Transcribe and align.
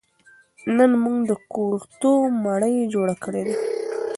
نن 0.77 0.91
موږ 1.03 1.17
د 1.29 1.31
کورتو 1.53 2.11
مړۍ 2.43 2.75
جوړه 2.93 3.15
کړې 3.23 3.41
ده 3.47 3.55